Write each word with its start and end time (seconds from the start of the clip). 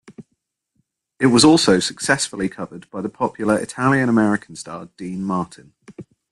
It 1.19 1.27
was 1.27 1.45
also 1.45 1.77
successfully 1.77 2.49
covered 2.49 2.89
by 2.89 3.01
the 3.01 3.09
popular 3.09 3.55
Italian-American 3.59 4.55
star 4.55 4.89
Dean 4.97 5.23
Martin. 5.23 5.73